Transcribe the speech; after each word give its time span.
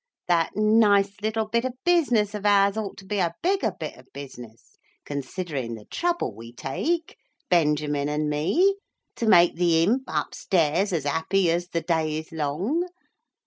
That 0.27 0.53
nice 0.55 1.13
little 1.21 1.45
bit 1.47 1.63
of 1.63 1.73
business 1.85 2.33
of 2.33 2.43
ours 2.43 2.75
ought 2.75 2.97
to 2.97 3.05
be 3.05 3.19
a 3.19 3.35
bigger 3.43 3.71
bit 3.79 3.97
of 3.97 4.11
business, 4.13 4.75
considering 5.05 5.75
the 5.75 5.85
trouble 5.85 6.33
we 6.33 6.53
take, 6.53 7.17
Benjamin 7.51 8.09
and 8.09 8.27
me, 8.27 8.77
to 9.17 9.27
make 9.27 9.57
the 9.57 9.83
imp 9.83 10.05
upstairs 10.07 10.91
as 10.91 11.03
happy 11.03 11.51
as 11.51 11.67
the 11.67 11.81
day 11.81 12.17
is 12.17 12.31
long. 12.31 12.83